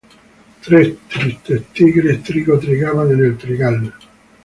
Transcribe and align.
Tres 0.65 0.97
tristes 1.07 1.65
tigres 1.75 2.23
trigo 2.23 2.57
trigaban 2.59 3.11
en 3.11 3.23
el 3.23 3.37
trigal 3.37 3.93